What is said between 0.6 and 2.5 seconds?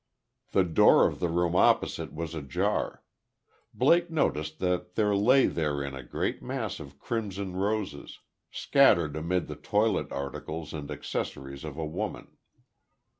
door of the room opposite was